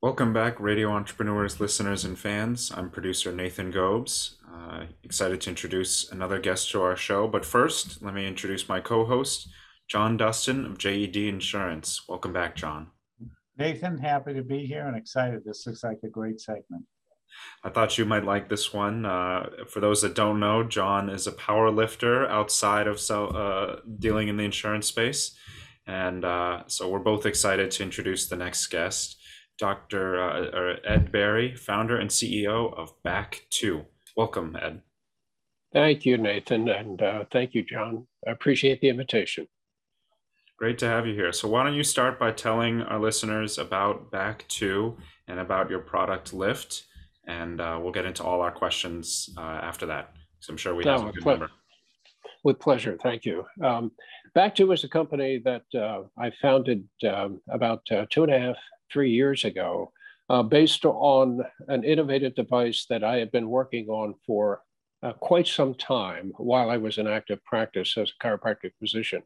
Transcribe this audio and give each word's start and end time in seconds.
Welcome 0.00 0.32
back, 0.32 0.60
radio 0.60 0.92
entrepreneurs, 0.92 1.58
listeners, 1.58 2.04
and 2.04 2.16
fans. 2.16 2.70
I'm 2.72 2.88
producer 2.88 3.32
Nathan 3.32 3.72
Gobes. 3.72 4.36
Uh, 4.48 4.84
excited 5.02 5.40
to 5.40 5.50
introduce 5.50 6.08
another 6.12 6.38
guest 6.38 6.70
to 6.70 6.82
our 6.82 6.94
show. 6.94 7.26
But 7.26 7.44
first, 7.44 8.00
let 8.00 8.14
me 8.14 8.24
introduce 8.24 8.68
my 8.68 8.78
co 8.78 9.04
host, 9.04 9.48
John 9.88 10.16
Dustin 10.16 10.64
of 10.64 10.78
JED 10.78 11.16
Insurance. 11.16 12.02
Welcome 12.08 12.32
back, 12.32 12.54
John. 12.54 12.92
Nathan, 13.58 13.98
happy 13.98 14.34
to 14.34 14.42
be 14.44 14.64
here 14.66 14.86
and 14.86 14.96
excited. 14.96 15.42
This 15.44 15.66
looks 15.66 15.82
like 15.82 15.98
a 16.04 16.08
great 16.08 16.40
segment. 16.40 16.84
I 17.64 17.70
thought 17.70 17.98
you 17.98 18.04
might 18.04 18.24
like 18.24 18.48
this 18.48 18.72
one. 18.72 19.04
Uh, 19.04 19.48
for 19.66 19.80
those 19.80 20.02
that 20.02 20.14
don't 20.14 20.38
know, 20.38 20.62
John 20.62 21.10
is 21.10 21.26
a 21.26 21.32
power 21.32 21.72
lifter 21.72 22.24
outside 22.28 22.86
of 22.86 23.00
uh, 23.10 23.80
dealing 23.98 24.28
in 24.28 24.36
the 24.36 24.44
insurance 24.44 24.86
space. 24.86 25.36
And 25.88 26.24
uh, 26.24 26.62
so 26.68 26.88
we're 26.88 27.00
both 27.00 27.26
excited 27.26 27.72
to 27.72 27.82
introduce 27.82 28.28
the 28.28 28.36
next 28.36 28.68
guest. 28.68 29.16
Dr. 29.58 30.22
Uh, 30.22 30.76
Ed 30.84 31.10
Berry, 31.10 31.54
founder 31.54 31.98
and 31.98 32.08
CEO 32.08 32.72
of 32.74 32.92
Back2. 33.02 33.84
Welcome, 34.16 34.56
Ed. 34.60 34.82
Thank 35.72 36.06
you, 36.06 36.16
Nathan, 36.16 36.68
and 36.68 37.02
uh, 37.02 37.24
thank 37.30 37.54
you, 37.54 37.62
John. 37.62 38.06
I 38.26 38.30
appreciate 38.30 38.80
the 38.80 38.88
invitation. 38.88 39.46
Great 40.56 40.78
to 40.78 40.86
have 40.86 41.06
you 41.06 41.14
here. 41.14 41.32
So, 41.32 41.46
why 41.48 41.62
don't 41.64 41.74
you 41.74 41.84
start 41.84 42.18
by 42.18 42.32
telling 42.32 42.82
our 42.82 42.98
listeners 42.98 43.58
about 43.58 44.10
Back2 44.10 44.96
and 45.28 45.38
about 45.38 45.68
your 45.68 45.80
product 45.80 46.32
Lift, 46.32 46.84
and 47.26 47.60
uh, 47.60 47.78
we'll 47.80 47.92
get 47.92 48.06
into 48.06 48.24
all 48.24 48.40
our 48.40 48.50
questions 48.50 49.28
uh, 49.36 49.40
after 49.40 49.86
that. 49.86 50.14
So, 50.40 50.52
I'm 50.52 50.56
sure 50.56 50.74
we 50.74 50.84
have 50.84 51.02
a 51.02 51.12
good 51.12 51.22
ple- 51.22 51.32
number. 51.32 51.50
With 52.44 52.58
pleasure, 52.60 52.96
thank 53.02 53.24
you. 53.24 53.44
Um, 53.62 53.92
Back2 54.36 54.72
is 54.72 54.84
a 54.84 54.88
company 54.88 55.42
that 55.44 55.64
uh, 55.78 56.04
I 56.16 56.30
founded 56.40 56.88
um, 57.08 57.40
about 57.50 57.82
uh, 57.90 58.06
two 58.10 58.22
and 58.22 58.32
a 58.32 58.38
half 58.38 58.56
three 58.92 59.10
years 59.10 59.44
ago, 59.44 59.92
uh, 60.28 60.42
based 60.42 60.84
on 60.84 61.40
an 61.68 61.84
innovative 61.84 62.34
device 62.34 62.86
that 62.90 63.04
I 63.04 63.16
had 63.16 63.30
been 63.30 63.48
working 63.48 63.88
on 63.88 64.14
for 64.26 64.62
uh, 65.02 65.12
quite 65.12 65.46
some 65.46 65.74
time 65.74 66.32
while 66.36 66.70
I 66.70 66.76
was 66.76 66.98
in 66.98 67.06
active 67.06 67.42
practice 67.44 67.96
as 67.96 68.10
a 68.10 68.24
chiropractic 68.24 68.72
physician. 68.80 69.22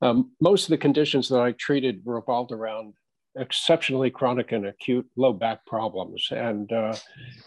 Um, 0.00 0.32
most 0.40 0.64
of 0.64 0.70
the 0.70 0.78
conditions 0.78 1.28
that 1.28 1.40
I 1.40 1.52
treated 1.52 2.02
revolved 2.04 2.52
around 2.52 2.94
exceptionally 3.36 4.10
chronic 4.10 4.52
and 4.52 4.66
acute 4.66 5.06
low 5.16 5.32
back 5.32 5.64
problems. 5.66 6.28
And 6.30 6.70
uh, 6.72 6.94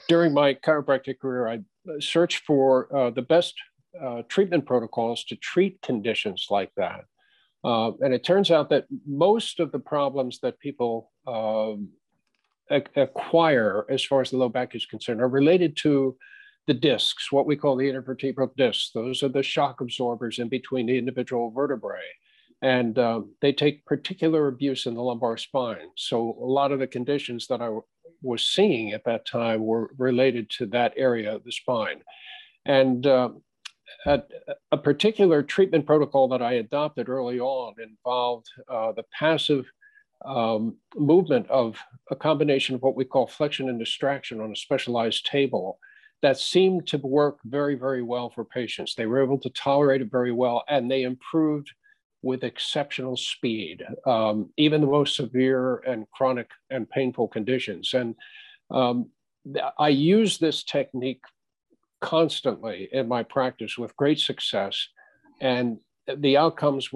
during 0.08 0.34
my 0.34 0.53
chiropractic 0.53 1.20
career, 1.20 1.48
I 1.48 1.59
searched 2.00 2.44
for 2.46 2.94
uh, 2.96 3.09
the 3.12 3.22
best 3.22 3.56
uh, 4.02 4.22
treatment 4.28 4.66
protocols 4.66 5.23
to 5.25 5.36
treat 5.38 5.81
conditions 5.81 6.48
like 6.50 6.72
that. 6.78 7.06
Uh, 7.64 7.92
and 8.02 8.14
it 8.14 8.23
turns 8.23 8.50
out 8.50 8.70
that 8.70 8.86
most 9.06 9.59
of 9.59 9.72
the 9.72 9.80
problems 9.80 10.40
that 10.42 10.59
people 10.59 11.12
um, 11.28 11.90
acquire 12.95 13.86
as 13.90 14.03
far 14.03 14.22
as 14.22 14.31
the 14.31 14.38
low 14.38 14.50
back 14.50 14.76
is 14.76 14.86
concerned 14.86 15.22
are 15.22 15.28
related 15.28 15.78
to 15.78 16.16
the 16.68 16.73
discs, 16.73 17.31
what 17.31 17.45
we 17.45 17.56
call 17.56 17.76
the 17.76 17.90
intervertebral 17.92 18.56
discs. 18.56 18.92
Those 18.94 19.23
are 19.23 19.30
the 19.30 19.44
shock 19.44 19.81
absorbers 19.81 20.40
in 20.40 20.48
between 20.48 20.86
the 20.86 20.98
individual 20.98 21.52
vertebrae. 21.52 22.00
And 22.62 22.98
um, 23.00 23.34
they 23.42 23.52
take 23.52 23.86
particular 23.86 24.48
abuse 24.48 24.86
in 24.86 24.94
the 24.94 25.02
lumbar 25.02 25.38
spine. 25.38 25.90
So 25.98 26.38
a 26.40 26.46
lot 26.46 26.72
of 26.72 26.80
the 26.80 26.88
conditions 26.88 27.48
that 27.48 27.62
I 27.62 27.70
was 28.22 28.46
seeing 28.46 28.92
at 28.92 29.03
that 29.06 29.25
time 29.25 29.66
were 29.66 29.92
related 29.98 30.50
to 30.52 30.68
that 30.68 30.94
area 30.96 31.36
of 31.36 31.44
the 31.44 31.52
spine. 31.52 32.02
And 32.66 33.08
um, 33.08 33.42
a, 34.05 34.21
a, 34.71 34.77
particular 34.77 35.44
treatment 35.44 35.85
protocol 35.85 36.27
that 36.30 36.41
I 36.41 36.53
adopted 36.53 37.09
early 37.09 37.39
on 37.39 37.75
involved 37.81 38.47
uh, 38.67 38.91
the 38.94 39.05
passive 39.17 39.66
um, 40.25 40.77
movement 40.95 41.49
of 41.49 41.77
a 42.09 42.16
combination 42.16 42.75
of 42.75 42.81
what 42.81 42.95
we 42.95 43.05
call 43.05 43.27
flexion 43.27 43.69
and 43.69 43.79
distraction 43.79 44.39
on 44.39 44.52
a 44.52 44.55
specialized 44.55 45.25
table 45.25 45.79
that 46.22 46.38
seemed 46.38 46.88
to 46.88 46.97
work 46.97 47.39
very, 47.45 47.75
very 47.75 48.03
well 48.03 48.29
for 48.29 48.45
patients. 48.45 48.94
They 48.94 49.07
were 49.07 49.23
able 49.23 49.39
to 49.39 49.50
tolerate 49.50 50.01
it 50.01 50.11
very 50.11 50.31
well 50.31 50.63
and 50.67 50.90
they 50.90 51.03
improved 51.03 51.72
with 52.23 52.44
exceptional 52.44 53.17
speed, 53.17 53.84
um, 54.06 54.50
even 54.57 54.81
the 54.81 54.88
most 54.88 55.16
severe 55.16 55.78
and 55.88 56.06
chronic 56.11 56.50
and 56.69 56.88
painful 56.88 57.28
conditions. 57.28 57.94
And 57.95 58.16
um, 58.69 59.09
I 59.79 59.90
use 59.90 60.38
this 60.38 60.63
technique 60.63 61.23
constantly 62.01 62.89
in 62.91 63.07
my 63.07 63.23
practice 63.23 63.78
with 63.78 63.95
great 63.95 64.19
success. 64.19 64.88
And 65.39 65.78
the 66.17 66.38
outcomes 66.38 66.89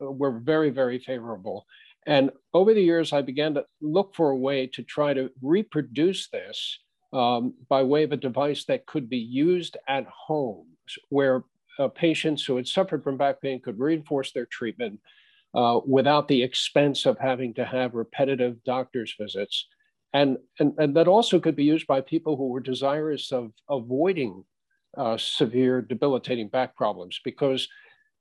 were 0.00 0.40
very, 0.40 0.70
very 0.70 0.98
favorable. 0.98 1.64
And 2.06 2.30
over 2.54 2.74
the 2.74 2.82
years, 2.82 3.12
I 3.12 3.22
began 3.22 3.54
to 3.54 3.64
look 3.80 4.14
for 4.14 4.30
a 4.30 4.36
way 4.36 4.66
to 4.68 4.82
try 4.82 5.14
to 5.14 5.30
reproduce 5.42 6.28
this 6.28 6.78
um, 7.12 7.54
by 7.68 7.82
way 7.82 8.02
of 8.02 8.12
a 8.12 8.16
device 8.16 8.64
that 8.64 8.86
could 8.86 9.08
be 9.08 9.18
used 9.18 9.76
at 9.88 10.06
home, 10.06 10.66
where 11.08 11.44
uh, 11.78 11.88
patients 11.88 12.44
who 12.44 12.56
had 12.56 12.66
suffered 12.66 13.02
from 13.04 13.16
back 13.16 13.40
pain 13.40 13.60
could 13.60 13.78
reinforce 13.78 14.32
their 14.32 14.46
treatment 14.46 15.00
uh, 15.54 15.80
without 15.86 16.28
the 16.28 16.42
expense 16.42 17.06
of 17.06 17.18
having 17.18 17.54
to 17.54 17.64
have 17.64 17.94
repetitive 17.94 18.62
doctor's 18.64 19.14
visits 19.18 19.66
and, 20.12 20.38
and, 20.58 20.72
and 20.78 20.96
that 20.96 21.08
also 21.08 21.38
could 21.38 21.56
be 21.56 21.64
used 21.64 21.86
by 21.86 22.00
people 22.00 22.36
who 22.36 22.48
were 22.48 22.60
desirous 22.60 23.30
of 23.32 23.52
avoiding 23.68 24.44
uh, 24.96 25.16
severe 25.18 25.82
debilitating 25.82 26.48
back 26.48 26.74
problems 26.76 27.20
because 27.24 27.68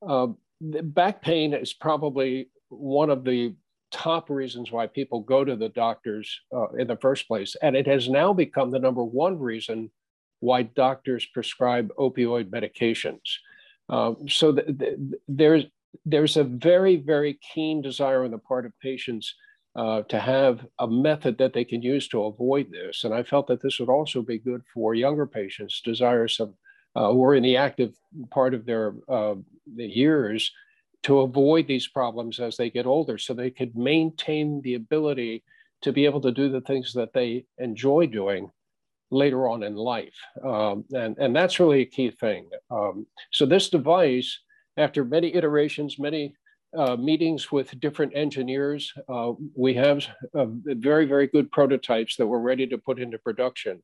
uh, 0.07 0.27
back 0.61 1.21
pain 1.21 1.53
is 1.53 1.73
probably 1.73 2.49
one 2.69 3.09
of 3.09 3.23
the 3.23 3.55
top 3.91 4.29
reasons 4.29 4.71
why 4.71 4.85
people 4.85 5.21
go 5.21 5.45
to 5.45 5.55
the 5.55 5.69
doctors 5.69 6.41
uh, 6.53 6.67
in 6.77 6.87
the 6.87 6.97
first 6.97 7.27
place. 7.27 7.55
And 7.61 7.75
it 7.75 7.87
has 7.87 8.09
now 8.09 8.33
become 8.33 8.71
the 8.71 8.79
number 8.79 9.03
one 9.03 9.39
reason 9.39 9.91
why 10.39 10.63
doctors 10.63 11.25
prescribe 11.25 11.91
opioid 11.97 12.49
medications. 12.49 13.21
Um, 13.89 14.27
so 14.27 14.53
th- 14.53 14.77
th- 14.77 14.97
there's, 15.27 15.63
there's 16.05 16.35
a 16.35 16.43
very, 16.43 16.97
very 16.97 17.39
keen 17.53 17.81
desire 17.81 18.25
on 18.25 18.31
the 18.31 18.37
part 18.37 18.65
of 18.65 18.73
patients 18.81 19.33
uh, 19.77 20.01
to 20.03 20.19
have 20.19 20.65
a 20.79 20.87
method 20.87 21.37
that 21.37 21.53
they 21.53 21.63
can 21.63 21.81
use 21.83 22.07
to 22.07 22.23
avoid 22.23 22.71
this. 22.71 23.03
And 23.03 23.13
I 23.13 23.21
felt 23.21 23.47
that 23.47 23.61
this 23.61 23.79
would 23.79 23.89
also 23.89 24.23
be 24.23 24.39
good 24.39 24.63
for 24.73 24.95
younger 24.95 25.27
patients 25.27 25.81
desirous 25.85 26.39
of 26.39 26.53
uh, 26.95 27.11
who 27.11 27.23
are 27.23 27.35
in 27.35 27.43
the 27.43 27.57
active 27.57 27.93
part 28.31 28.55
of 28.55 28.65
their 28.65 28.95
uh, 29.07 29.35
the 29.75 29.85
years 29.85 30.51
to 31.03 31.19
avoid 31.19 31.67
these 31.67 31.87
problems 31.87 32.39
as 32.39 32.57
they 32.57 32.71
get 32.71 32.87
older 32.87 33.19
so 33.19 33.33
they 33.33 33.51
could 33.51 33.75
maintain 33.75 34.61
the 34.63 34.73
ability 34.73 35.43
to 35.83 35.93
be 35.93 36.05
able 36.05 36.21
to 36.21 36.31
do 36.31 36.49
the 36.49 36.61
things 36.61 36.91
that 36.93 37.13
they 37.13 37.45
enjoy 37.59 38.07
doing 38.07 38.49
later 39.11 39.47
on 39.47 39.61
in 39.61 39.75
life. 39.75 40.15
Um, 40.43 40.85
and, 40.91 41.15
and 41.19 41.35
that's 41.35 41.59
really 41.59 41.81
a 41.81 41.85
key 41.85 42.09
thing. 42.09 42.49
Um, 42.71 43.05
so 43.31 43.45
this 43.45 43.69
device, 43.69 44.39
after 44.75 45.05
many 45.05 45.35
iterations, 45.35 45.99
many 45.99 46.33
uh, 46.75 46.95
meetings 46.95 47.51
with 47.51 47.79
different 47.79 48.13
engineers. 48.15 48.91
Uh, 49.07 49.33
we 49.55 49.73
have 49.73 50.05
uh, 50.33 50.45
very, 50.65 51.05
very 51.05 51.27
good 51.27 51.51
prototypes 51.51 52.15
that 52.15 52.27
we're 52.27 52.39
ready 52.39 52.67
to 52.67 52.77
put 52.77 52.99
into 52.99 53.17
production. 53.17 53.81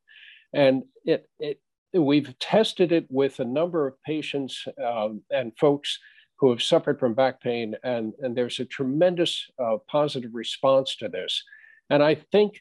And 0.54 0.84
it, 1.06 1.30
it 1.40 1.60
we've 1.94 2.38
tested 2.40 2.92
it 2.92 3.06
with 3.10 3.40
a 3.40 3.46
number 3.46 3.88
of 3.88 4.02
patients 4.04 4.66
um, 4.84 5.22
and 5.32 5.52
folks 5.60 6.00
who 6.40 6.50
have 6.50 6.62
suffered 6.62 7.00
from 7.00 7.14
back 7.14 7.40
pain, 7.42 7.76
and, 7.84 8.14
and 8.20 8.36
there's 8.36 8.60
a 8.60 8.66
tremendous 8.66 9.50
uh, 9.64 9.78
positive 9.88 10.32
response 10.34 10.96
to 10.98 11.08
this. 11.08 11.42
And 11.90 12.04
I 12.04 12.16
think 12.16 12.60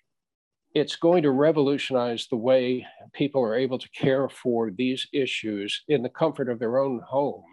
it's 0.75 0.97
going 0.97 1.23
to 1.25 1.31
revolutionize 1.31 2.27
the 2.29 2.37
way 2.37 2.87
people 3.13 3.43
are 3.43 3.57
able 3.57 3.79
to 3.79 3.89
care 3.91 4.29
for 4.29 4.71
these 4.71 5.07
issues 5.13 5.83
in 5.89 6.03
the 6.03 6.09
comfort 6.09 6.49
of 6.49 6.59
their 6.59 6.79
own 6.79 7.01
home 7.07 7.45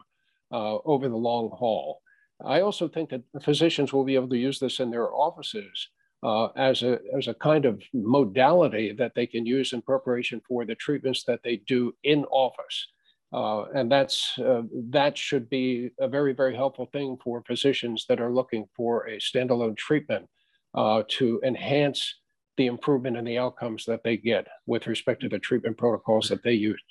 uh, 0.52 0.78
over 0.86 1.10
the 1.10 1.16
long 1.16 1.50
haul. 1.50 2.02
I 2.46 2.62
also 2.62 2.88
think 2.88 3.10
that 3.10 3.24
physicians 3.44 3.92
will 3.92 4.06
be 4.06 4.16
able 4.16 4.30
to 4.30 4.38
use 4.38 4.60
this 4.60 4.80
in 4.80 4.92
their 4.92 5.14
offices 5.14 5.90
uh, 6.24 6.48
as, 6.56 6.84
a, 6.84 7.00
as 7.16 7.28
a 7.28 7.34
kind 7.34 7.66
of 7.66 7.82
modality 7.94 8.94
that 8.94 9.14
they 9.16 9.28
can 9.28 9.46
use 9.46 9.74
in 9.74 9.82
preparation 9.82 10.42
for 10.48 10.66
the 10.66 10.76
treatments 10.76 11.24
that 11.26 11.42
they 11.44 11.58
do 11.68 11.94
in 12.04 12.26
office. 12.26 12.88
Uh, 13.32 13.66
and 13.76 13.92
that's, 13.92 14.38
uh, 14.40 14.64
that 14.90 15.18
should 15.18 15.50
be 15.50 15.92
a 16.00 16.08
very, 16.08 16.34
very 16.34 16.56
helpful 16.56 16.90
thing 16.92 17.18
for 17.24 17.44
physicians 17.46 18.06
that 18.10 18.20
are 18.20 18.34
looking 18.34 18.66
for 18.76 19.08
a 19.08 19.18
standalone 19.18 19.78
treatment 19.78 20.28
uh, 20.74 21.04
to 21.08 21.40
enhance 21.44 22.16
the 22.58 22.66
improvement 22.66 23.16
in 23.16 23.24
the 23.24 23.38
outcomes 23.38 23.86
that 23.86 24.04
they 24.04 24.18
get 24.18 24.48
with 24.66 24.88
respect 24.88 25.22
to 25.22 25.30
the 25.30 25.40
treatment 25.40 25.78
protocols 25.78 26.28
that 26.28 26.44
they 26.44 26.54
use 26.54 26.82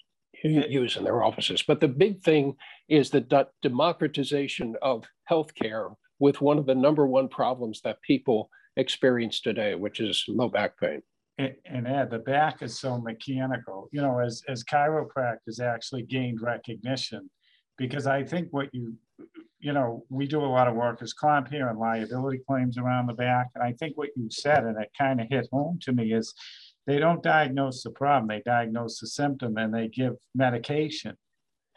use 0.42 0.96
in 0.96 1.04
their 1.04 1.22
offices. 1.22 1.62
But 1.66 1.80
the 1.80 1.88
big 1.88 2.22
thing 2.22 2.56
is 2.88 3.10
the 3.10 3.48
democratization 3.62 4.76
of 4.82 5.04
healthcare 5.30 5.94
with 6.18 6.40
one 6.40 6.58
of 6.58 6.66
the 6.66 6.74
number 6.74 7.06
one 7.06 7.28
problems 7.28 7.80
that 7.82 8.02
people 8.02 8.50
experience 8.76 9.40
today, 9.40 9.74
which 9.74 10.00
is 10.00 10.24
low 10.28 10.48
back 10.48 10.78
pain. 10.78 11.02
And, 11.38 11.86
Ed, 11.86 12.10
the 12.10 12.18
back 12.18 12.62
is 12.62 12.80
so 12.80 13.00
mechanical, 13.00 13.88
you 13.92 14.00
know, 14.00 14.18
as, 14.18 14.42
as 14.48 14.64
chiropractors 14.64 15.60
actually 15.60 16.02
gained 16.02 16.40
recognition, 16.42 17.30
because 17.76 18.08
I 18.08 18.24
think 18.24 18.48
what 18.50 18.68
you 18.72 18.96
you 19.60 19.72
know, 19.72 20.04
we 20.08 20.26
do 20.26 20.40
a 20.40 20.46
lot 20.46 20.68
of 20.68 20.74
workers' 20.74 21.12
comp 21.12 21.48
here 21.48 21.68
and 21.68 21.78
liability 21.78 22.40
claims 22.46 22.78
around 22.78 23.06
the 23.06 23.12
back. 23.12 23.48
And 23.54 23.64
I 23.64 23.72
think 23.72 23.96
what 23.96 24.10
you 24.16 24.28
said, 24.30 24.64
and 24.64 24.80
it 24.80 24.90
kind 24.96 25.20
of 25.20 25.26
hit 25.28 25.48
home 25.52 25.78
to 25.82 25.92
me, 25.92 26.12
is 26.12 26.32
they 26.88 26.98
don't 26.98 27.22
diagnose 27.22 27.82
the 27.82 27.90
problem, 27.90 28.28
they 28.28 28.42
diagnose 28.44 28.98
the 28.98 29.06
symptom 29.06 29.58
and 29.58 29.72
they 29.72 29.88
give 29.88 30.14
medication. 30.34 31.14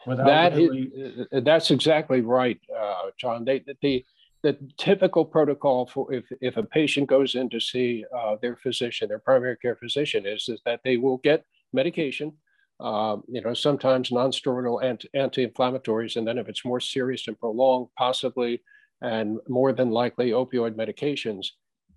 Without 0.06 0.26
That 0.26 0.56
really, 0.56 0.90
is, 0.94 1.26
uh, 1.30 1.40
that's 1.40 1.70
exactly 1.70 2.22
right, 2.22 2.58
uh, 2.74 3.10
John. 3.18 3.44
They, 3.44 3.62
the, 3.82 4.04
the 4.42 4.56
typical 4.78 5.26
protocol 5.26 5.86
for 5.86 6.10
if, 6.12 6.24
if 6.40 6.56
a 6.56 6.62
patient 6.62 7.08
goes 7.08 7.34
in 7.34 7.50
to 7.50 7.60
see 7.60 8.06
uh, 8.18 8.36
their 8.40 8.56
physician, 8.56 9.08
their 9.08 9.18
primary 9.18 9.58
care 9.58 9.76
physician, 9.76 10.24
is, 10.26 10.48
is 10.48 10.60
that 10.64 10.80
they 10.82 10.96
will 10.96 11.18
get 11.18 11.44
medication, 11.74 12.32
uh, 12.80 13.18
you 13.28 13.42
know, 13.42 13.52
sometimes 13.52 14.10
non-steroidal 14.10 14.82
anti- 14.82 15.10
anti-inflammatories, 15.12 16.16
and 16.16 16.26
then 16.26 16.38
if 16.38 16.48
it's 16.48 16.64
more 16.64 16.80
serious 16.80 17.28
and 17.28 17.38
prolonged, 17.38 17.88
possibly, 17.98 18.62
and 19.02 19.38
more 19.46 19.72
than 19.74 19.90
likely 19.90 20.30
opioid 20.30 20.74
medications. 20.74 21.48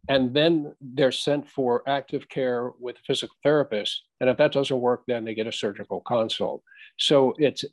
And 0.08 0.34
then 0.34 0.76
they're 0.82 1.12
sent 1.12 1.50
for 1.50 1.82
active 1.88 2.30
care 2.30 2.72
with 2.80 2.98
a 2.98 3.04
physical 3.06 3.36
therapist. 3.44 4.04
And 4.22 4.30
if 4.30 4.38
that 4.38 4.52
doesn't 4.52 4.80
work, 4.80 5.04
then 5.08 5.26
they 5.26 5.34
get 5.34 5.48
a 5.48 5.52
surgical 5.52 6.02
consult. 6.02 6.62
So 6.98 7.34
it's 7.38 7.66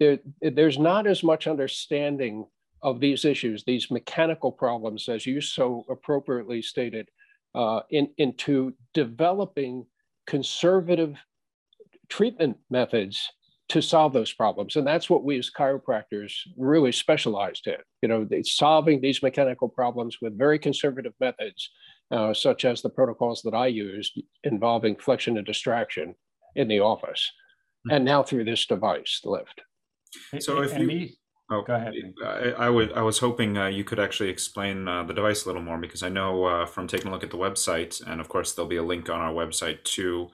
there, 0.00 0.18
there's 0.40 0.78
not 0.78 1.06
as 1.06 1.22
much 1.22 1.46
understanding 1.46 2.46
of 2.82 3.00
these 3.00 3.24
issues, 3.24 3.64
these 3.64 3.90
mechanical 3.90 4.52
problems, 4.52 5.08
as 5.08 5.26
you 5.26 5.40
so 5.40 5.84
appropriately 5.88 6.60
stated, 6.60 7.08
uh, 7.54 7.80
in, 7.90 8.08
into 8.18 8.74
developing 8.92 9.86
conservative 10.26 11.16
treatment 12.08 12.56
methods 12.70 13.30
to 13.74 13.82
solve 13.82 14.12
those 14.12 14.32
problems. 14.32 14.76
And 14.76 14.86
that's 14.86 15.10
what 15.10 15.24
we 15.24 15.36
as 15.36 15.50
chiropractors 15.50 16.32
really 16.56 16.92
specialized 16.92 17.66
in, 17.66 17.74
you 18.02 18.08
know, 18.08 18.24
solving 18.44 19.00
these 19.00 19.20
mechanical 19.20 19.68
problems 19.68 20.18
with 20.22 20.38
very 20.38 20.60
conservative 20.60 21.12
methods, 21.18 21.70
uh, 22.12 22.32
such 22.32 22.64
as 22.64 22.82
the 22.82 22.88
protocols 22.88 23.42
that 23.42 23.52
I 23.52 23.66
used 23.66 24.22
involving 24.44 24.94
flexion 24.94 25.38
and 25.38 25.44
distraction 25.44 26.14
in 26.54 26.68
the 26.68 26.78
office. 26.78 27.32
Mm-hmm. 27.88 27.96
And 27.96 28.04
now 28.04 28.22
through 28.22 28.44
this 28.44 28.64
device, 28.64 29.18
the 29.24 29.30
lift. 29.30 29.60
So 30.38 30.62
if 30.62 30.78
you, 30.78 31.08
Oh, 31.50 31.62
go 31.62 31.74
ahead. 31.74 31.92
I, 32.24 32.52
I, 32.66 32.70
would. 32.70 32.92
I 32.92 33.02
was 33.02 33.18
hoping 33.18 33.58
uh, 33.58 33.66
you 33.66 33.84
could 33.84 34.00
actually 34.00 34.30
explain 34.30 34.88
uh, 34.88 35.02
the 35.02 35.12
device 35.12 35.44
a 35.44 35.48
little 35.48 35.60
more 35.60 35.76
because 35.76 36.02
I 36.02 36.08
know 36.08 36.44
uh, 36.44 36.64
from 36.64 36.86
taking 36.86 37.08
a 37.08 37.10
look 37.10 37.22
at 37.22 37.30
the 37.30 37.36
website, 37.36 38.00
and 38.06 38.18
of 38.18 38.30
course 38.30 38.52
there'll 38.52 38.68
be 38.68 38.76
a 38.76 38.82
link 38.82 39.10
on 39.10 39.20
our 39.20 39.32
website 39.32 39.84
to 39.84 40.30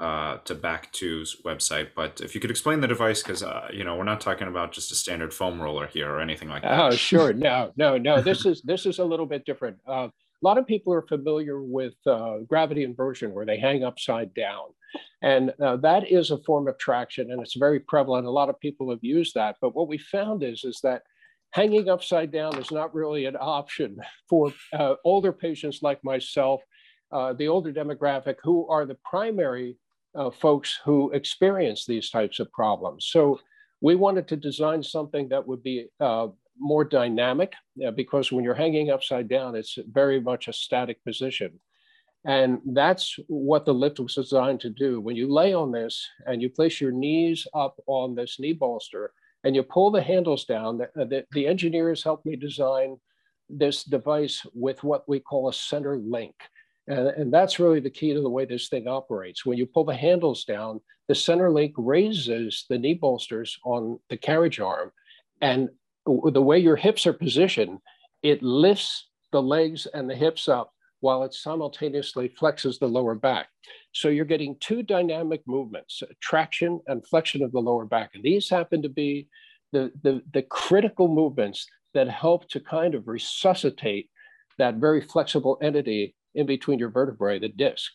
uh, 0.00 0.38
to 0.38 0.54
Back2's 0.54 1.42
website. 1.44 1.88
But 1.94 2.20
if 2.20 2.34
you 2.34 2.40
could 2.40 2.50
explain 2.50 2.80
the 2.80 2.88
device, 2.88 3.22
because 3.22 3.42
uh, 3.42 3.68
you 3.72 3.84
know 3.84 3.96
we're 3.96 4.04
not 4.04 4.20
talking 4.20 4.48
about 4.48 4.72
just 4.72 4.90
a 4.92 4.94
standard 4.94 5.32
foam 5.32 5.60
roller 5.60 5.86
here 5.86 6.10
or 6.10 6.20
anything 6.20 6.48
like 6.48 6.62
that. 6.62 6.80
Oh, 6.80 6.90
sure. 6.90 7.32
No, 7.32 7.72
no, 7.76 7.96
no. 7.96 8.20
This 8.20 8.44
is 8.44 8.62
this 8.62 8.86
is 8.86 8.98
a 8.98 9.04
little 9.04 9.26
bit 9.26 9.44
different. 9.44 9.76
Uh, 9.88 10.08
a 10.08 10.42
lot 10.42 10.58
of 10.58 10.66
people 10.66 10.92
are 10.92 11.06
familiar 11.06 11.62
with 11.62 11.94
uh, 12.06 12.38
gravity 12.48 12.82
inversion, 12.82 13.32
where 13.32 13.46
they 13.46 13.58
hang 13.58 13.84
upside 13.84 14.34
down. 14.34 14.66
And 15.22 15.52
uh, 15.62 15.76
that 15.78 16.10
is 16.10 16.30
a 16.30 16.38
form 16.38 16.68
of 16.68 16.78
traction, 16.78 17.30
and 17.30 17.40
it's 17.40 17.56
very 17.56 17.80
prevalent. 17.80 18.26
A 18.26 18.30
lot 18.30 18.48
of 18.48 18.60
people 18.60 18.90
have 18.90 19.02
used 19.02 19.34
that. 19.34 19.56
But 19.60 19.74
what 19.74 19.88
we 19.88 19.98
found 19.98 20.42
is, 20.42 20.64
is 20.64 20.80
that 20.82 21.02
hanging 21.50 21.88
upside 21.88 22.30
down 22.30 22.58
is 22.58 22.70
not 22.70 22.94
really 22.94 23.26
an 23.26 23.36
option 23.40 23.96
for 24.28 24.52
uh, 24.72 24.94
older 25.04 25.32
patients 25.32 25.80
like 25.82 26.02
myself, 26.04 26.60
the 27.10 27.46
older 27.46 27.72
demographic, 27.72 28.36
who 28.42 28.68
are 28.68 28.86
the 28.86 28.98
primary 29.04 29.76
uh, 30.14 30.30
folks 30.30 30.78
who 30.84 31.10
experience 31.10 31.84
these 31.84 32.10
types 32.10 32.38
of 32.40 32.50
problems. 32.52 33.06
So 33.10 33.40
we 33.80 33.94
wanted 33.94 34.28
to 34.28 34.36
design 34.36 34.82
something 34.82 35.28
that 35.28 35.46
would 35.46 35.62
be 35.62 35.86
uh, 36.00 36.28
more 36.58 36.84
dynamic 36.84 37.52
uh, 37.86 37.90
because 37.90 38.30
when 38.30 38.44
you're 38.44 38.54
hanging 38.54 38.90
upside 38.90 39.28
down, 39.28 39.54
it's 39.54 39.76
very 39.92 40.20
much 40.20 40.48
a 40.48 40.52
static 40.52 41.02
position. 41.04 41.58
And 42.26 42.60
that's 42.72 43.18
what 43.26 43.66
the 43.66 43.74
lift 43.74 44.00
was 44.00 44.14
designed 44.14 44.60
to 44.60 44.70
do. 44.70 45.00
When 45.00 45.16
you 45.16 45.30
lay 45.30 45.52
on 45.52 45.72
this 45.72 46.08
and 46.26 46.40
you 46.40 46.48
place 46.48 46.80
your 46.80 46.92
knees 46.92 47.46
up 47.52 47.76
on 47.86 48.14
this 48.14 48.40
knee 48.40 48.54
bolster 48.54 49.12
and 49.42 49.54
you 49.54 49.62
pull 49.62 49.90
the 49.90 50.00
handles 50.00 50.46
down, 50.46 50.78
the, 50.78 50.88
the, 50.94 51.26
the 51.32 51.46
engineers 51.46 52.02
helped 52.02 52.24
me 52.24 52.36
design 52.36 52.96
this 53.50 53.84
device 53.84 54.46
with 54.54 54.82
what 54.82 55.06
we 55.06 55.20
call 55.20 55.48
a 55.48 55.52
center 55.52 55.98
link. 55.98 56.34
And, 56.86 57.08
and 57.08 57.32
that's 57.32 57.58
really 57.58 57.80
the 57.80 57.90
key 57.90 58.12
to 58.14 58.20
the 58.20 58.30
way 58.30 58.44
this 58.44 58.68
thing 58.68 58.86
operates. 58.88 59.46
When 59.46 59.58
you 59.58 59.66
pull 59.66 59.84
the 59.84 59.94
handles 59.94 60.44
down, 60.44 60.80
the 61.08 61.14
center 61.14 61.50
link 61.50 61.74
raises 61.76 62.66
the 62.68 62.78
knee 62.78 62.94
bolsters 62.94 63.58
on 63.64 63.98
the 64.10 64.16
carriage 64.16 64.60
arm. 64.60 64.90
And 65.40 65.68
the 66.06 66.42
way 66.42 66.58
your 66.58 66.76
hips 66.76 67.06
are 67.06 67.12
positioned, 67.12 67.78
it 68.22 68.42
lifts 68.42 69.08
the 69.32 69.42
legs 69.42 69.86
and 69.86 70.08
the 70.08 70.14
hips 70.14 70.48
up 70.48 70.72
while 71.00 71.22
it 71.22 71.34
simultaneously 71.34 72.30
flexes 72.40 72.78
the 72.78 72.86
lower 72.86 73.14
back. 73.14 73.48
So 73.92 74.08
you're 74.08 74.24
getting 74.24 74.56
two 74.60 74.82
dynamic 74.82 75.42
movements, 75.46 76.02
traction 76.20 76.80
and 76.86 77.06
flexion 77.06 77.42
of 77.42 77.52
the 77.52 77.60
lower 77.60 77.84
back. 77.84 78.10
And 78.14 78.22
these 78.22 78.48
happen 78.48 78.80
to 78.82 78.88
be 78.88 79.28
the, 79.72 79.92
the, 80.02 80.22
the 80.32 80.42
critical 80.42 81.08
movements 81.08 81.66
that 81.92 82.08
help 82.08 82.48
to 82.50 82.60
kind 82.60 82.94
of 82.94 83.06
resuscitate 83.06 84.08
that 84.56 84.76
very 84.76 85.02
flexible 85.02 85.58
entity 85.60 86.14
in 86.34 86.46
between 86.46 86.78
your 86.78 86.90
vertebrae, 86.90 87.38
the 87.38 87.48
disc. 87.48 87.92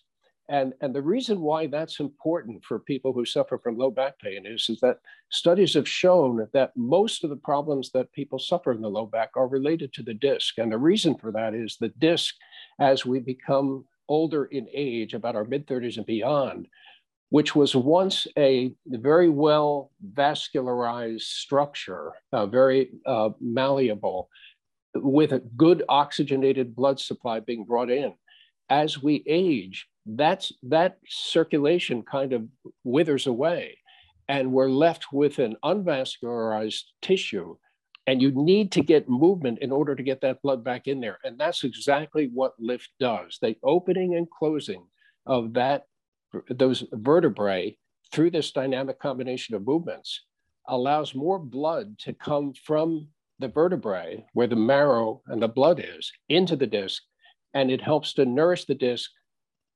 And, 0.49 0.73
and 0.81 0.95
the 0.95 1.01
reason 1.01 1.41
why 1.41 1.67
that's 1.67 1.99
important 1.99 2.63
for 2.63 2.79
people 2.79 3.13
who 3.13 3.23
suffer 3.23 3.59
from 3.59 3.77
low 3.77 3.91
back 3.91 4.19
pain 4.19 4.47
is, 4.47 4.67
is 4.67 4.79
that 4.79 4.97
studies 5.29 5.75
have 5.75 5.87
shown 5.87 6.47
that 6.53 6.75
most 6.75 7.23
of 7.23 7.29
the 7.29 7.35
problems 7.35 7.91
that 7.91 8.11
people 8.13 8.39
suffer 8.39 8.71
in 8.71 8.81
the 8.81 8.89
low 8.89 9.05
back 9.05 9.29
are 9.35 9.47
related 9.47 9.93
to 9.93 10.03
the 10.03 10.13
disc. 10.15 10.57
And 10.57 10.71
the 10.71 10.77
reason 10.79 11.15
for 11.15 11.31
that 11.33 11.53
is 11.53 11.77
the 11.79 11.89
disc, 11.99 12.33
as 12.79 13.05
we 13.05 13.19
become 13.19 13.85
older 14.07 14.45
in 14.45 14.67
age, 14.73 15.13
about 15.13 15.35
our 15.35 15.45
mid 15.45 15.67
30s 15.67 15.97
and 15.97 16.05
beyond, 16.07 16.67
which 17.29 17.55
was 17.55 17.75
once 17.75 18.25
a 18.35 18.73
very 18.87 19.29
well 19.29 19.91
vascularized 20.15 21.21
structure, 21.21 22.13
uh, 22.33 22.47
very 22.47 22.89
uh, 23.05 23.29
malleable, 23.39 24.29
with 24.95 25.31
a 25.31 25.39
good 25.55 25.83
oxygenated 25.89 26.75
blood 26.75 26.99
supply 26.99 27.39
being 27.39 27.65
brought 27.65 27.91
in. 27.91 28.13
As 28.69 29.01
we 29.01 29.23
age, 29.27 29.87
that's 30.05 30.51
that 30.63 30.97
circulation 31.07 32.03
kind 32.03 32.33
of 32.33 32.47
withers 32.83 33.27
away 33.27 33.77
and 34.27 34.51
we're 34.51 34.69
left 34.69 35.11
with 35.11 35.39
an 35.39 35.55
unvascularized 35.63 36.83
tissue 37.01 37.55
and 38.07 38.21
you 38.21 38.31
need 38.31 38.71
to 38.71 38.81
get 38.81 39.09
movement 39.09 39.59
in 39.59 39.71
order 39.71 39.95
to 39.95 40.03
get 40.03 40.21
that 40.21 40.41
blood 40.41 40.63
back 40.63 40.87
in 40.87 40.99
there 40.99 41.19
and 41.23 41.37
that's 41.37 41.63
exactly 41.63 42.29
what 42.33 42.53
lift 42.59 42.89
does. 42.99 43.37
The 43.41 43.55
opening 43.63 44.15
and 44.15 44.27
closing 44.29 44.85
of 45.25 45.53
that 45.53 45.83
those 46.49 46.83
vertebrae 46.91 47.77
through 48.11 48.31
this 48.31 48.51
dynamic 48.51 48.99
combination 48.99 49.55
of 49.55 49.65
movements 49.65 50.25
allows 50.67 51.15
more 51.15 51.39
blood 51.39 51.97
to 51.99 52.13
come 52.13 52.53
from 52.53 53.07
the 53.39 53.47
vertebrae 53.47 54.25
where 54.33 54.47
the 54.47 54.55
marrow 54.55 55.21
and 55.27 55.41
the 55.41 55.47
blood 55.47 55.83
is 55.83 56.11
into 56.29 56.55
the 56.55 56.67
disc 56.67 57.03
and 57.53 57.71
it 57.71 57.81
helps 57.81 58.13
to 58.13 58.25
nourish 58.25 58.65
the 58.65 58.75
disc 58.75 59.09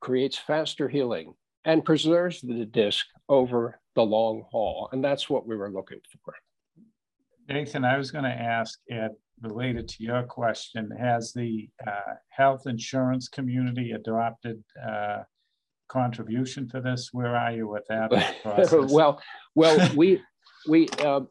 creates 0.02 0.38
faster 0.38 0.90
healing, 0.90 1.34
and 1.66 1.86
preserves 1.86 2.42
the 2.42 2.66
disc 2.66 3.06
over 3.30 3.80
the 3.96 4.02
long 4.02 4.44
haul. 4.52 4.90
And 4.92 5.04
that's 5.04 5.30
what 5.30 5.48
we 5.48 5.56
were 5.56 5.72
looking 5.72 6.00
for. 6.24 6.34
Nathan, 7.48 7.86
I 7.86 7.98
was 7.98 8.12
going 8.12 8.26
to 8.26 8.30
ask, 8.30 8.80
Ed, 8.90 9.12
related 9.42 9.88
to 9.90 10.04
your 10.04 10.24
question, 10.24 10.90
has 11.00 11.34
the 11.34 11.70
uh, 11.86 12.16
health 12.30 12.64
insurance 12.66 13.28
community 13.28 13.92
adopted 13.92 14.64
uh, 14.86 15.20
contribution 15.88 16.68
for 16.68 16.82
this? 16.82 17.10
Where 17.12 17.36
are 17.36 17.52
you 17.52 17.68
with 17.68 17.84
that 17.90 18.12
well, 18.90 19.22
well, 19.56 19.90
we 19.96 20.22
we 20.68 20.88
uh, 21.00 21.22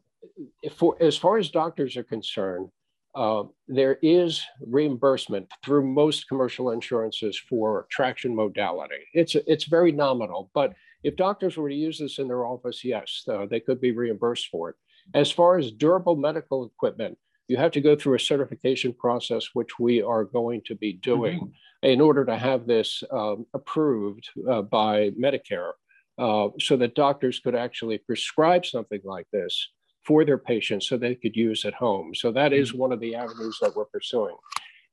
for 0.77 0.97
as 1.01 1.17
far 1.17 1.39
as 1.39 1.51
doctors 1.51 1.97
are 1.97 2.05
concerned, 2.05 2.69
uh, 3.15 3.45
there 3.69 3.99
is 4.03 4.43
reimbursement 4.67 5.51
through 5.65 5.87
most 5.87 6.29
commercial 6.29 6.71
insurances 6.71 7.39
for 7.39 7.87
traction 7.91 8.35
modality. 8.35 9.05
It's, 9.13 9.35
it's 9.35 9.65
very 9.65 9.93
nominal, 9.93 10.51
but 10.55 10.73
if 11.03 11.17
doctors 11.17 11.57
were 11.57 11.69
to 11.69 11.75
use 11.75 11.99
this 11.99 12.19
in 12.19 12.29
their 12.29 12.47
office, 12.47 12.85
yes, 12.85 13.25
uh, 13.29 13.47
they 13.47 13.61
could 13.61 13.81
be 13.81 13.93
reimbursed 13.93 14.49
for 14.49 14.71
it. 14.71 14.77
As 15.15 15.31
far 15.31 15.59
as 15.59 15.73
durable 15.73 16.17
medical 16.17 16.65
equipment, 16.65 17.19
you 17.49 17.57
have 17.57 17.73
to 17.73 17.81
go 17.81 17.97
through 17.97 18.15
a 18.15 18.21
certification 18.21 18.93
process, 18.93 19.49
which 19.53 19.79
we 19.79 20.01
are 20.01 20.25
going 20.25 20.63
to 20.67 20.75
be 20.75 20.95
doing 20.95 21.41
mm-hmm. 21.41 21.89
in 21.89 22.01
order 22.01 22.25
to 22.25 22.37
have 22.37 22.67
this 22.67 23.03
um, 23.11 23.47
approved 23.53 24.29
uh, 24.49 24.63
by 24.63 25.11
Medicare 25.11 25.73
uh, 26.19 26.49
so 26.61 26.77
that 26.77 26.95
doctors 26.95 27.41
could 27.41 27.55
actually 27.55 27.99
prescribe 27.99 28.65
something 28.65 29.01
like 29.05 29.27
this 29.33 29.69
for 30.05 30.25
their 30.25 30.39
patients 30.39 30.89
so 30.89 30.97
they 30.97 31.15
could 31.15 31.37
use 31.37 31.65
at 31.65 31.75
home. 31.75 32.15
So 32.15 32.33
that 32.33 32.53
is 32.53 32.71
mm-hmm. 32.71 32.79
one 32.79 32.93
of 32.93 33.01
the 33.01 33.15
avenues 33.15 33.59
that 33.61 33.75
we're 33.75 33.85
pursuing. 33.87 34.37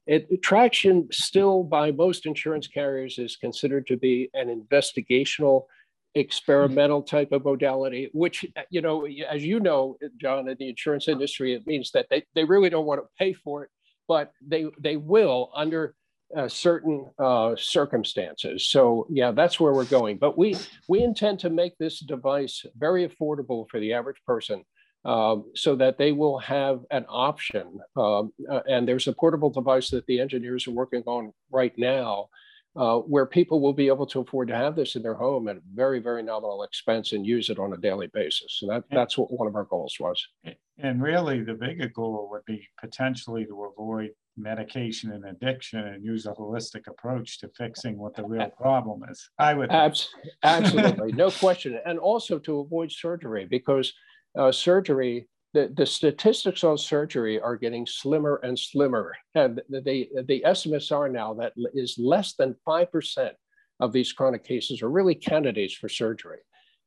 It, 0.07 0.41
traction 0.41 1.07
still 1.11 1.63
by 1.63 1.91
most 1.91 2.25
insurance 2.25 2.67
carriers 2.67 3.19
is 3.19 3.35
considered 3.35 3.85
to 3.87 3.97
be 3.97 4.29
an 4.33 4.47
investigational 4.47 5.65
experimental 6.15 7.03
type 7.03 7.31
of 7.31 7.45
modality, 7.45 8.09
which, 8.13 8.43
you 8.71 8.81
know, 8.81 9.05
as 9.29 9.43
you 9.43 9.59
know, 9.59 9.97
John, 10.19 10.49
in 10.49 10.57
the 10.57 10.69
insurance 10.69 11.07
industry, 11.07 11.53
it 11.53 11.67
means 11.67 11.91
that 11.91 12.07
they, 12.09 12.23
they 12.33 12.43
really 12.43 12.69
don't 12.69 12.87
want 12.87 13.01
to 13.01 13.07
pay 13.19 13.33
for 13.33 13.63
it, 13.63 13.69
but 14.07 14.31
they, 14.41 14.65
they 14.79 14.97
will 14.97 15.51
under 15.55 15.93
uh, 16.35 16.47
certain 16.47 17.05
uh, 17.19 17.55
circumstances. 17.55 18.69
So 18.69 19.05
yeah, 19.09 19.31
that's 19.31 19.59
where 19.59 19.73
we're 19.73 19.85
going. 19.85 20.17
But 20.17 20.37
we, 20.37 20.55
we 20.87 21.03
intend 21.03 21.39
to 21.39 21.49
make 21.49 21.77
this 21.77 21.99
device 21.99 22.65
very 22.77 23.07
affordable 23.07 23.69
for 23.69 23.79
the 23.79 23.93
average 23.93 24.21
person 24.25 24.63
um, 25.05 25.45
so 25.55 25.75
that 25.75 25.97
they 25.97 26.11
will 26.11 26.39
have 26.39 26.81
an 26.91 27.05
option. 27.07 27.79
Um, 27.95 28.33
uh, 28.49 28.61
and 28.67 28.87
there's 28.87 29.07
a 29.07 29.13
portable 29.13 29.49
device 29.49 29.89
that 29.91 30.05
the 30.07 30.19
engineers 30.19 30.67
are 30.67 30.71
working 30.71 31.03
on 31.05 31.33
right 31.51 31.73
now 31.77 32.29
uh, 32.75 32.97
where 32.97 33.25
people 33.25 33.61
will 33.61 33.73
be 33.73 33.87
able 33.87 34.05
to 34.05 34.21
afford 34.21 34.47
to 34.47 34.55
have 34.55 34.75
this 34.75 34.95
in 34.95 35.01
their 35.01 35.15
home 35.15 35.47
at 35.47 35.57
a 35.57 35.61
very, 35.73 35.99
very 35.99 36.21
nominal 36.21 36.63
expense 36.63 37.13
and 37.13 37.25
use 37.25 37.49
it 37.49 37.59
on 37.59 37.73
a 37.73 37.77
daily 37.77 38.07
basis. 38.13 38.59
And 38.61 38.71
that, 38.71 38.83
that's 38.91 39.17
what 39.17 39.31
one 39.31 39.47
of 39.47 39.55
our 39.55 39.65
goals 39.65 39.95
was. 39.99 40.25
And 40.77 41.01
really, 41.01 41.43
the 41.43 41.55
bigger 41.55 41.89
goal 41.89 42.29
would 42.31 42.45
be 42.45 42.65
potentially 42.79 43.45
to 43.45 43.65
avoid 43.65 44.11
medication 44.37 45.11
and 45.11 45.25
addiction 45.25 45.79
and 45.79 46.05
use 46.05 46.25
a 46.25 46.31
holistic 46.31 46.87
approach 46.87 47.39
to 47.39 47.49
fixing 47.57 47.97
what 47.97 48.15
the 48.15 48.23
real 48.23 48.49
problem 48.51 49.03
is. 49.09 49.29
I 49.37 49.55
would. 49.55 49.71
Abs- 49.71 50.09
absolutely, 50.43 51.11
no 51.11 51.31
question. 51.31 51.77
And 51.85 51.99
also 51.99 52.39
to 52.39 52.59
avoid 52.59 52.91
surgery 52.91 53.45
because 53.49 53.91
uh, 54.37 54.51
surgery 54.51 55.27
the, 55.53 55.71
the 55.75 55.85
statistics 55.85 56.63
on 56.63 56.77
surgery 56.77 57.39
are 57.39 57.55
getting 57.55 57.85
slimmer 57.85 58.39
and 58.43 58.57
slimmer. 58.57 59.15
And 59.33 59.61
the, 59.69 60.07
the, 60.27 60.45
estimates 60.45 60.91
are 60.91 61.09
now 61.09 61.33
that 61.35 61.53
is 61.73 61.95
less 61.97 62.33
than 62.33 62.55
5% 62.67 63.31
of 63.79 63.91
these 63.91 64.11
chronic 64.11 64.43
cases 64.43 64.81
are 64.81 64.89
really 64.89 65.15
candidates 65.15 65.73
for 65.73 65.89
surgery. 65.89 66.39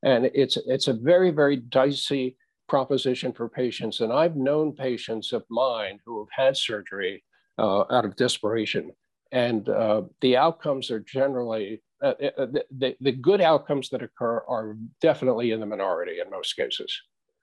And 0.05 0.31
it's, 0.35 0.57
it's 0.67 0.89
a 0.89 0.93
very, 0.93 1.31
very 1.31 1.57
dicey 1.57 2.37
proposition 2.69 3.33
for 3.33 3.49
patients. 3.49 4.01
And 4.01 4.13
I've 4.13 4.37
known 4.37 4.73
patients 4.73 5.33
of 5.33 5.45
mine 5.51 5.99
who 6.05 6.21
have 6.21 6.29
had 6.47 6.57
surgery 6.57 7.25
uh, 7.59 7.85
out 7.91 8.05
of 8.05 8.17
desperation. 8.17 8.93
And 9.33 9.69
uh, 9.69 10.03
the 10.21 10.37
outcomes 10.37 10.91
are 10.91 11.01
generally, 11.01 11.83
uh, 12.03 12.15
uh 12.39 12.47
the, 12.71 12.97
the 13.01 13.13
good 13.13 13.41
outcomes 13.41 13.89
that 13.91 14.03
occur 14.03 14.45
are 14.47 14.77
definitely 15.01 15.51
in 15.51 15.61
the 15.61 15.67
minority 15.67 16.21
in 16.25 16.31
most 16.31 16.55
cases. 16.55 17.01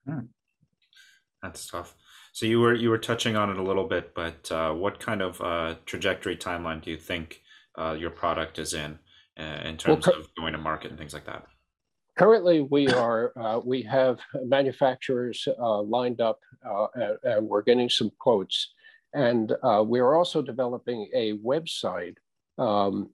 Hmm. 0.07 0.25
That's 1.41 1.67
tough. 1.67 1.95
So 2.33 2.45
you 2.45 2.59
were 2.59 2.73
you 2.73 2.89
were 2.89 2.97
touching 2.97 3.35
on 3.35 3.49
it 3.49 3.57
a 3.57 3.63
little 3.63 3.85
bit, 3.87 4.13
but 4.13 4.51
uh, 4.51 4.73
what 4.73 4.99
kind 4.99 5.21
of 5.21 5.41
uh, 5.41 5.75
trajectory 5.85 6.37
timeline 6.37 6.81
do 6.81 6.91
you 6.91 6.97
think 6.97 7.41
uh, 7.77 7.95
your 7.99 8.11
product 8.11 8.59
is 8.59 8.73
in 8.73 8.99
uh, 9.39 9.61
in 9.63 9.77
terms 9.77 10.07
well, 10.07 10.19
of 10.19 10.35
going 10.35 10.53
to 10.53 10.59
market 10.59 10.91
and 10.91 10.99
things 10.99 11.13
like 11.13 11.25
that? 11.25 11.45
Currently, 12.17 12.61
we 12.61 12.87
are 12.89 13.31
uh, 13.37 13.59
we 13.63 13.81
have 13.83 14.19
manufacturers 14.45 15.47
uh, 15.59 15.81
lined 15.81 16.21
up, 16.21 16.39
and, 16.95 17.17
and, 17.23 17.47
we're 17.47 17.61
getting 17.61 17.89
some 17.89 18.11
quotes, 18.19 18.73
and 19.13 19.53
we 19.85 19.99
are 19.99 20.15
also 20.15 20.41
developing 20.41 21.09
a 21.13 21.33
website, 21.37 22.15
um, 22.57 23.09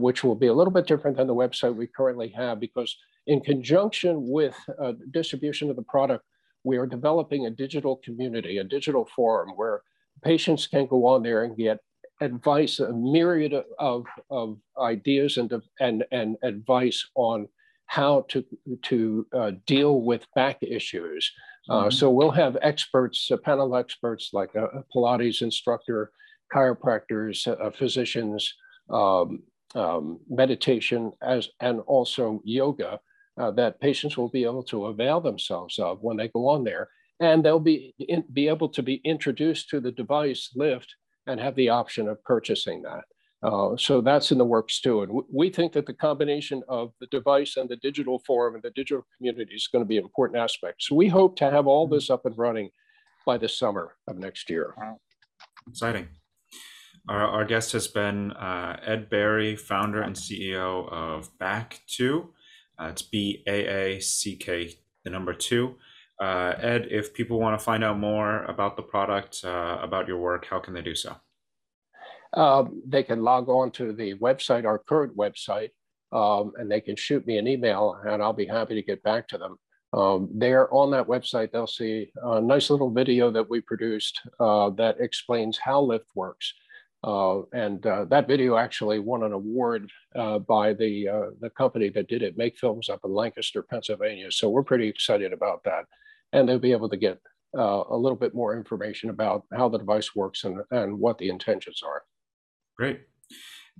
which 0.00 0.22
will 0.22 0.34
be 0.34 0.48
a 0.48 0.54
little 0.54 0.72
bit 0.72 0.86
different 0.86 1.16
than 1.16 1.26
the 1.26 1.34
website 1.34 1.74
we 1.74 1.86
currently 1.86 2.28
have 2.28 2.60
because 2.60 2.94
in 3.26 3.40
conjunction 3.40 4.28
with 4.28 4.56
distribution 5.12 5.70
of 5.70 5.76
the 5.76 5.82
product, 5.82 6.24
we 6.64 6.76
are 6.76 6.86
developing 6.86 7.46
a 7.46 7.50
digital 7.50 7.96
community, 7.96 8.58
a 8.58 8.64
digital 8.64 9.08
forum 9.16 9.52
where 9.56 9.82
patients 10.22 10.66
can 10.66 10.86
go 10.86 11.06
on 11.06 11.22
there 11.22 11.44
and 11.44 11.56
get 11.56 11.78
advice, 12.20 12.78
a 12.78 12.92
myriad 12.92 13.52
of, 13.78 14.06
of 14.30 14.58
ideas 14.78 15.38
and, 15.38 15.52
and, 15.80 16.04
and 16.12 16.36
advice 16.42 17.04
on 17.16 17.48
how 17.86 18.24
to, 18.28 18.44
to 18.82 19.26
uh, 19.34 19.50
deal 19.66 20.00
with 20.00 20.24
back 20.34 20.58
issues. 20.62 21.30
Uh, 21.68 21.82
mm-hmm. 21.82 21.90
so 21.90 22.10
we'll 22.10 22.30
have 22.30 22.56
experts, 22.62 23.30
uh, 23.30 23.36
panel 23.36 23.76
experts 23.76 24.30
like 24.32 24.54
a, 24.54 24.64
a 24.64 24.84
Pilates 24.94 25.42
instructor, 25.42 26.12
chiropractors, 26.54 27.46
uh, 27.46 27.70
physicians, 27.70 28.54
um, 28.90 29.42
um, 29.74 30.20
meditation, 30.28 31.12
as 31.22 31.48
and 31.60 31.80
also 31.86 32.40
yoga 32.44 33.00
uh, 33.38 33.50
that 33.52 33.80
patients 33.80 34.16
will 34.16 34.28
be 34.28 34.44
able 34.44 34.62
to 34.64 34.86
avail 34.86 35.20
themselves 35.20 35.78
of 35.78 36.02
when 36.02 36.16
they 36.16 36.28
go 36.28 36.48
on 36.48 36.64
there. 36.64 36.88
And 37.20 37.44
they'll 37.44 37.60
be, 37.60 37.94
in, 37.98 38.24
be 38.32 38.48
able 38.48 38.68
to 38.70 38.82
be 38.82 39.00
introduced 39.04 39.68
to 39.70 39.80
the 39.80 39.92
device 39.92 40.50
lift 40.54 40.94
and 41.26 41.38
have 41.38 41.54
the 41.54 41.68
option 41.68 42.08
of 42.08 42.22
purchasing 42.24 42.82
that. 42.82 43.04
Uh, 43.42 43.76
so 43.76 44.00
that's 44.00 44.30
in 44.30 44.38
the 44.38 44.44
works 44.44 44.80
too. 44.80 45.02
And 45.02 45.22
we 45.32 45.50
think 45.50 45.72
that 45.72 45.86
the 45.86 45.94
combination 45.94 46.62
of 46.68 46.92
the 47.00 47.06
device 47.08 47.56
and 47.56 47.68
the 47.68 47.76
digital 47.76 48.20
forum 48.24 48.54
and 48.54 48.62
the 48.62 48.70
digital 48.70 49.04
community 49.16 49.54
is 49.54 49.66
going 49.66 49.84
to 49.84 49.88
be 49.88 49.98
an 49.98 50.04
important 50.04 50.38
aspect. 50.38 50.82
So 50.82 50.94
we 50.94 51.08
hope 51.08 51.36
to 51.36 51.50
have 51.50 51.66
all 51.66 51.88
this 51.88 52.08
up 52.08 52.24
and 52.24 52.38
running 52.38 52.70
by 53.26 53.38
the 53.38 53.48
summer 53.48 53.96
of 54.06 54.18
next 54.18 54.48
year. 54.48 54.74
Exciting. 55.68 56.08
Our, 57.08 57.26
our 57.26 57.44
guest 57.44 57.72
has 57.72 57.88
been 57.88 58.30
uh, 58.32 58.78
Ed 58.84 59.10
Barry, 59.10 59.56
founder 59.56 60.02
and 60.02 60.14
CEO 60.14 60.88
of 60.92 61.30
Back2. 61.38 62.28
Uh, 62.78 62.86
it's 62.86 63.02
B 63.02 63.42
A 63.46 63.96
A 63.96 64.00
C 64.00 64.36
K, 64.36 64.74
the 65.04 65.10
number 65.10 65.34
two. 65.34 65.76
Uh, 66.20 66.54
Ed, 66.58 66.88
if 66.90 67.12
people 67.14 67.40
want 67.40 67.58
to 67.58 67.64
find 67.64 67.82
out 67.82 67.98
more 67.98 68.44
about 68.44 68.76
the 68.76 68.82
product, 68.82 69.40
uh, 69.44 69.78
about 69.82 70.06
your 70.06 70.18
work, 70.18 70.46
how 70.46 70.60
can 70.60 70.74
they 70.74 70.82
do 70.82 70.94
so? 70.94 71.16
Um, 72.34 72.82
they 72.86 73.02
can 73.02 73.22
log 73.22 73.48
on 73.48 73.70
to 73.72 73.92
the 73.92 74.14
website, 74.14 74.64
our 74.64 74.78
current 74.78 75.16
website, 75.16 75.70
um, 76.12 76.52
and 76.56 76.70
they 76.70 76.80
can 76.80 76.96
shoot 76.96 77.26
me 77.26 77.38
an 77.38 77.46
email, 77.46 78.00
and 78.06 78.22
I'll 78.22 78.32
be 78.32 78.46
happy 78.46 78.74
to 78.74 78.82
get 78.82 79.02
back 79.02 79.28
to 79.28 79.38
them. 79.38 79.56
Um, 79.92 80.30
there 80.32 80.72
on 80.72 80.90
that 80.92 81.06
website, 81.06 81.52
they'll 81.52 81.66
see 81.66 82.10
a 82.22 82.40
nice 82.40 82.70
little 82.70 82.90
video 82.90 83.30
that 83.30 83.50
we 83.50 83.60
produced 83.60 84.20
uh, 84.40 84.70
that 84.70 84.96
explains 85.00 85.58
how 85.58 85.82
Lift 85.82 86.06
works. 86.14 86.54
Uh, 87.04 87.42
and 87.52 87.84
uh, 87.84 88.04
that 88.04 88.28
video 88.28 88.56
actually 88.56 89.00
won 89.00 89.24
an 89.24 89.32
award 89.32 89.90
uh, 90.14 90.38
by 90.38 90.72
the 90.72 91.08
uh, 91.08 91.30
the 91.40 91.50
company 91.50 91.88
that 91.88 92.08
did 92.08 92.22
it, 92.22 92.36
Make 92.36 92.56
Films, 92.56 92.88
up 92.88 93.00
in 93.04 93.12
Lancaster, 93.12 93.62
Pennsylvania. 93.62 94.30
So 94.30 94.48
we're 94.48 94.62
pretty 94.62 94.88
excited 94.88 95.32
about 95.32 95.64
that, 95.64 95.86
and 96.32 96.48
they'll 96.48 96.60
be 96.60 96.72
able 96.72 96.88
to 96.88 96.96
get 96.96 97.18
uh, 97.58 97.82
a 97.90 97.96
little 97.96 98.16
bit 98.16 98.34
more 98.34 98.56
information 98.56 99.10
about 99.10 99.44
how 99.52 99.68
the 99.68 99.78
device 99.78 100.14
works 100.14 100.44
and 100.44 100.60
and 100.70 100.98
what 100.98 101.18
the 101.18 101.28
intentions 101.28 101.82
are. 101.84 102.04
Great. 102.76 103.00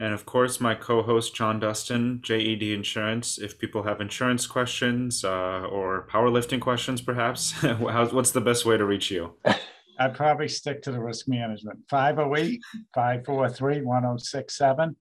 And 0.00 0.14
of 0.14 0.25
course, 0.25 0.61
my 0.61 0.75
co-host 0.75 1.35
John 1.35 1.61
Dustin, 1.61 2.21
JED 2.23 2.62
Insurance. 2.62 3.38
If 3.38 3.59
people 3.59 3.83
have 3.83 4.00
insurance 4.00 4.47
questions 4.47 5.23
uh, 5.23 5.67
or 5.71 6.09
powerlifting 6.11 6.61
questions, 6.61 7.02
perhaps, 7.02 7.52
what's 7.79 8.31
the 8.33 8.41
best 8.41 8.64
way 8.64 8.79
to 8.79 8.85
reach 8.85 9.11
you? 9.11 9.35
I'd 9.99 10.15
probably 10.15 10.49
stick 10.49 10.83
to 10.83 10.93
the 10.93 11.01
risk 11.01 11.29
management. 11.29 11.79
508 11.89 12.61
543 12.95 13.83
1067. 13.83 14.97